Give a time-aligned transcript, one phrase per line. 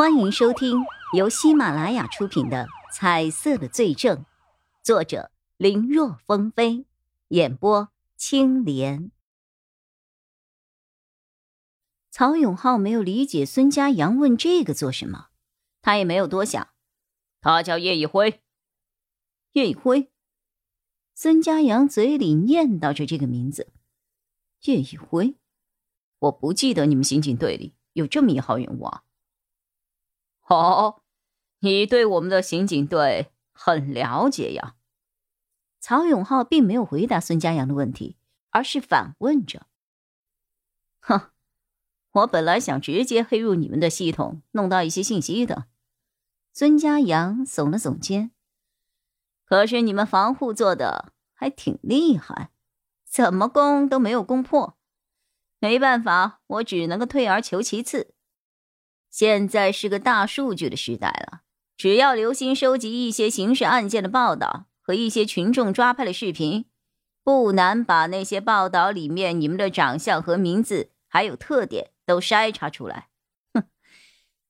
[0.00, 0.82] 欢迎收听
[1.14, 4.16] 由喜马拉雅出品的《彩色的罪证》，
[4.82, 6.86] 作者林若风飞，
[7.28, 9.10] 演播青莲。
[12.10, 15.26] 曹永浩没有理解孙家阳问这个做什么，
[15.82, 16.68] 他也没有多想。
[17.42, 18.40] 他叫叶一辉。
[19.52, 20.10] 叶一辉，
[21.12, 23.70] 孙家阳嘴里念叨着这个名字。
[24.62, 25.36] 叶一辉，
[26.20, 29.04] 我不记得你们刑警队里有这么一号人物啊。
[30.56, 31.02] 哦，
[31.60, 34.74] 你对我们的刑警队很了解呀。
[35.80, 38.16] 曹永浩并没有回答孙家阳的问题，
[38.50, 39.66] 而是反问着
[41.00, 41.30] ：“哼，
[42.10, 45.66] 我本来想直接黑入你们的系统，弄到一些信息的。”
[46.52, 48.32] 孙家阳耸了耸肩
[49.46, 52.50] ：“可是你们防护做的还挺厉害，
[53.04, 54.76] 怎么攻都没有攻破。
[55.60, 58.14] 没办法，我只能够退而求其次。”
[59.10, 61.42] 现在是个大数据的时代了，
[61.76, 66.66] 只要留心收集一些刑事案件的报道和一些群众抓拍的视频，
[67.24, 73.08] 不难把那些报道里面你们的长相和名字还有特点都筛查出来。
[73.52, 73.64] 哼，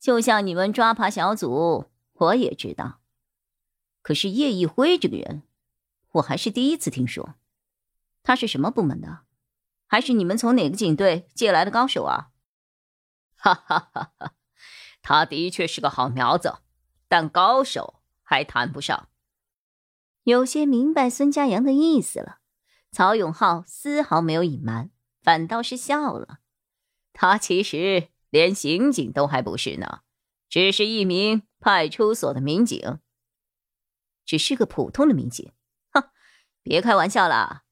[0.00, 2.98] 就像你们抓扒小组，我也知道。
[4.02, 5.42] 可是叶一辉这个人，
[6.12, 7.36] 我还是第一次听说。
[8.22, 9.20] 他是什么部门的？
[9.86, 12.28] 还是你们从哪个警队借来的高手啊？
[13.40, 14.32] 哈哈哈哈！
[15.02, 16.58] 他的确是个好苗子，
[17.08, 19.08] 但高手还谈不上。
[20.24, 22.40] 有些明白孙家阳的意思了，
[22.92, 24.90] 曹永浩丝毫没有隐瞒，
[25.22, 26.40] 反倒是笑了。
[27.14, 30.00] 他其实连刑警都还不是呢，
[30.48, 32.98] 只是一名派出所的民警，
[34.26, 35.50] 只是个普通的民警。
[35.90, 36.10] 哼，
[36.62, 37.62] 别开玩笑了。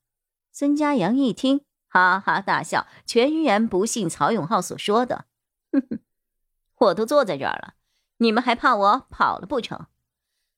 [0.51, 5.27] 孙家阳一听，哈哈大笑，全然不信曹永浩所说的。
[5.71, 6.01] 哼哼。
[6.79, 7.75] 我都坐在这儿了，
[8.19, 9.87] 你们还怕我跑了不成？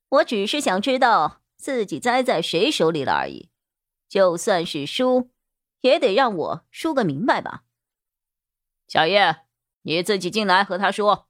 [0.08, 3.50] 我只是想知道自己栽在谁手里了而已。
[4.08, 5.30] 就算是输，
[5.82, 7.64] 也得让我输个明白吧。
[8.86, 9.42] 小叶，
[9.82, 11.28] 你自己进来和他说。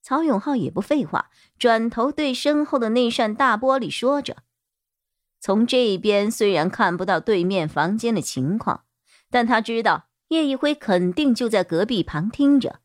[0.00, 4.44] 曹永浩也不废话，转头对身后的那扇大玻璃说着。
[5.40, 8.84] 从这边虽然看不到对面房间的情况，
[9.28, 12.80] 但他知道叶一辉肯定就在隔壁旁听着。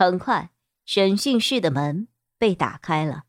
[0.00, 0.50] 很快，
[0.86, 3.24] 审讯室的门被打开了，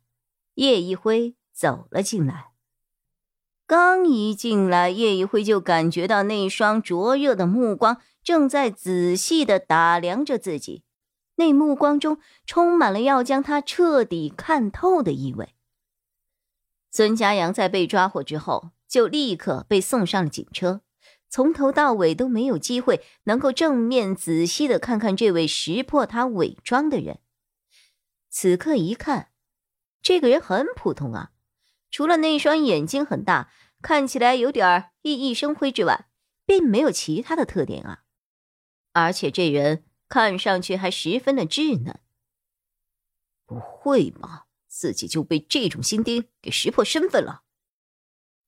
[0.54, 2.52] 叶一辉走了进来。
[3.68, 10.86] 刚一进来，叶一辉就感觉到那双灼热的目光正在仔细的打量着自己，
[11.36, 15.54] 那目光中充满了要将他彻底看透的意味。
[16.90, 20.80] 孙家阳在被抓获之后，就立刻被送上了警车。
[21.32, 27.22] 从头到尾都没有机会能够正面仔细的看看这位识破他伪装的人。
[28.30, 29.32] 此刻一看，
[30.02, 31.32] 这个人很普通啊，
[31.90, 33.50] 除了那双眼睛很大，
[33.82, 36.10] 看起来有点熠熠生辉之外，
[36.46, 38.04] 并没有其他的特点啊。
[38.92, 41.98] 而且这人看上去还十分的稚嫩。
[43.46, 47.44] 不会吧，自己就被这种新丁给识破身份了？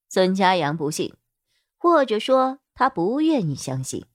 [0.09, 1.13] 孙家阳不信，
[1.77, 2.59] 或者说。
[2.73, 4.05] 他不愿意相信，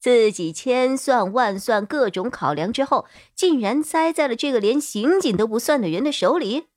[0.00, 6.68] 自己千算万算各种考量之后，竟然栽在了这个连刑警都不算的人的手里。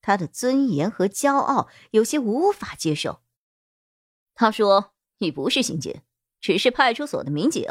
[0.00, 3.20] 他的尊严和骄傲有些无法接受。
[4.34, 6.00] 他说：“你不是刑警，
[6.40, 7.66] 只是派出所的民警。”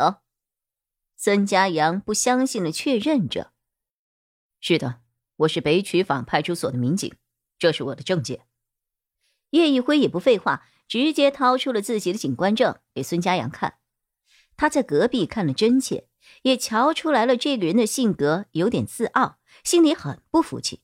[1.16, 3.54] 孙家阳不相信的确认着
[4.60, 5.02] ：“是的，
[5.38, 7.16] 我是北曲坊派出所的民警，
[7.58, 8.46] 这是我的证件。”
[9.52, 10.68] 叶一辉也不废话。
[10.88, 13.74] 直接掏出了自己的警官证给孙家阳看，
[14.56, 16.08] 他在隔壁看了真切，
[16.44, 20.80] 也瞧出来了这个人的性格有点自傲，心里很不服气。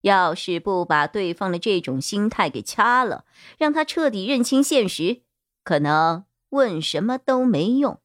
[0.00, 3.24] 要是不把对方的这种心态给掐了，
[3.56, 5.22] 让他彻底认清现实，
[5.62, 8.00] 可能问什么都没用。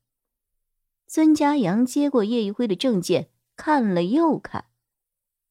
[1.07, 4.65] 孙家阳接过叶一辉的证件，看了又看，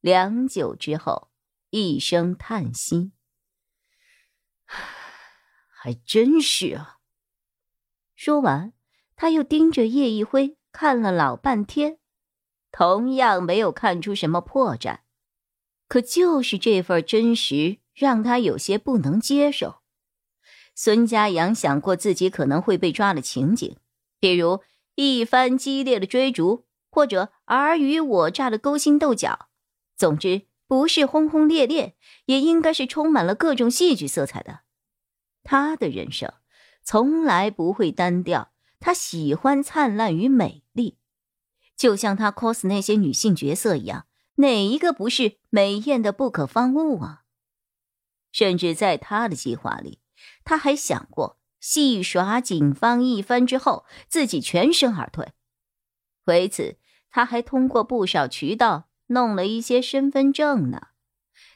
[0.00, 1.30] 良久之后，
[1.70, 3.10] 一声叹息。
[5.68, 6.98] 还真是啊！
[8.14, 8.72] 说完，
[9.16, 11.98] 他又盯着叶一辉看了老半天，
[12.70, 15.00] 同样没有看出什么破绽。
[15.86, 19.80] 可就是这份真实，让他有些不能接受。
[20.74, 23.76] 孙家阳想过自己可能会被抓的情景，
[24.20, 24.62] 比如
[24.96, 29.48] 一番激烈的追逐，或者尔虞我诈的勾心斗角。
[29.96, 34.60] 总之，不是轰轰烈烈，也应该是充满了各种戏剧色彩的。
[35.42, 36.32] 他的人生
[36.84, 40.98] 从来不会单调，他喜欢灿烂与美丽，
[41.74, 44.06] 就像他 cos 那些女性角色一样，
[44.36, 47.24] 哪一个不是美艳的不可方物啊？
[48.30, 50.00] 甚至在他的计划里，
[50.44, 55.32] 他还想过戏耍警方一番之后，自己全身而退。
[56.24, 56.76] 为此，
[57.10, 60.88] 他还通过不少渠道弄了一些身份证呢。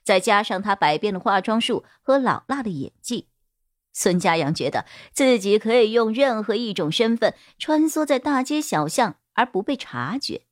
[0.04, 3.28] 再加上他百变的化妆术和老辣的演技，
[3.92, 10.42] 孙家阳觉得自己可以用任何一种身份穿梭在大街小巷而不被察觉。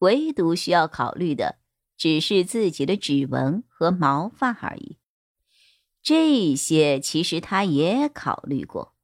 [0.00, 1.56] 唯独需要考虑的
[1.96, 4.98] 只是自己的指纹和毛发而已。
[6.02, 8.94] 这些其实他也考虑过。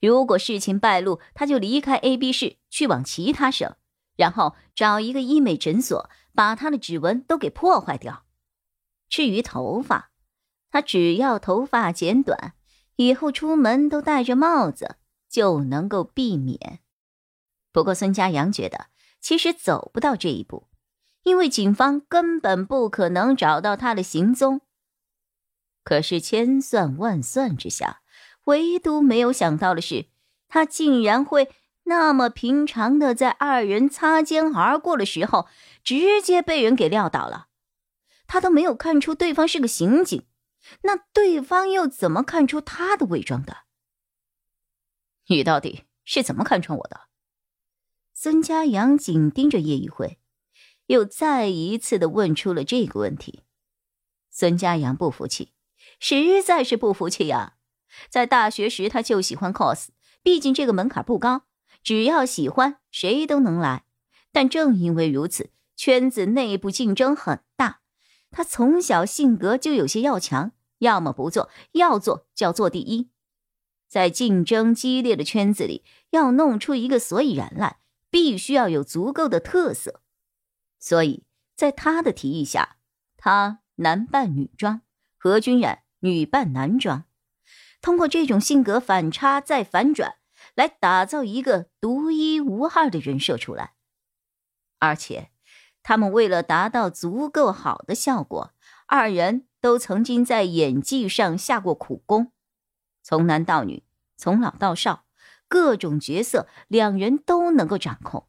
[0.00, 3.74] 如果事情败露，他就离开 A、B 市，去往其他省，
[4.22, 8.24] 然后找一个医美诊所，把他的指纹都给破坏掉。
[9.08, 10.12] 至于头发，
[10.70, 12.54] 他只要头发剪短，
[12.94, 14.94] 以后出门都戴着帽子
[15.28, 16.78] 就能够避免。
[17.72, 18.86] 不过孙家阳觉得，
[19.20, 20.68] 其实走不到这一步，
[21.24, 24.60] 因为警方根本不可能找到他的行踪。
[25.82, 28.02] 可是千算万算之下，
[28.44, 30.06] 唯独没有想到的是，
[30.46, 31.50] 他竟然会
[31.84, 35.48] 那么平常的在二人擦肩而过的时候，
[35.82, 37.48] 直接被人给撂倒了。
[38.26, 40.26] 他都没有看出对方是个刑警，
[40.82, 43.64] 那对方又怎么看出他的伪装的？
[45.26, 47.02] 你到底是怎么看穿我的？
[48.14, 50.18] 孙家阳紧盯着叶一辉，
[50.86, 53.42] 又再一次的问出了这个问题。
[54.30, 55.52] 孙家阳不服气，
[55.98, 57.56] 实在是不服气呀！
[58.08, 59.88] 在大学时他就喜欢 cos，
[60.22, 61.42] 毕竟这个门槛不高，
[61.82, 63.84] 只要喜欢谁都能来。
[64.30, 67.80] 但正因为如此，圈子内部竞争很大。
[68.30, 73.10] 他从小性格就有些要强，要么不做，要做就要做第一。
[73.88, 77.76] 在竞争激烈的圈子里，要弄出一个所以然来，
[78.08, 80.00] 必须要有足够的特色。
[80.78, 81.24] 所以
[81.54, 82.76] 在他的提议下，
[83.18, 84.80] 他男扮女装，
[85.18, 87.04] 何君然女扮男装，
[87.82, 90.14] 通过这种性格反差再反转，
[90.54, 93.74] 来打造一个独一无二的人设出来，
[94.78, 95.30] 而且。
[95.84, 98.54] 他们为了达到足够好的效果，
[98.86, 102.30] 二人都曾经在演技上下过苦功，
[103.02, 103.82] 从男到女，
[104.16, 105.06] 从老到少，
[105.48, 108.28] 各种角色两人都能够掌控。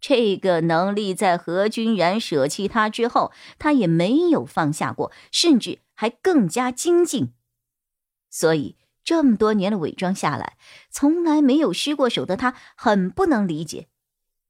[0.00, 3.30] 这个能力在何君然舍弃他之后，
[3.60, 7.34] 他也没有放下过，甚至还更加精进。
[8.28, 8.76] 所以
[9.08, 10.58] 这么多年的伪装下来，
[10.90, 13.88] 从来没有失过手的他，很不能理解。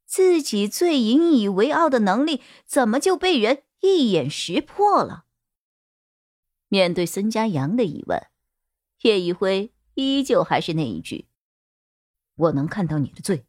[0.05, 5.27] 自己最引以为傲的能力，怎么就被人一眼识破了？
[6.67, 8.21] 面对孙家阳的疑问，
[9.03, 11.29] 叶一辉依旧还是那一句
[12.35, 13.47] ：“我能看到你的罪。”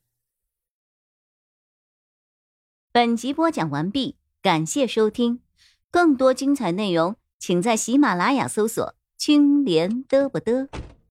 [2.94, 5.42] 本集播讲完毕，感谢收听，
[5.90, 10.70] 更多精彩内容，请在喜马拉雅搜索“青莲嘚不嘚”。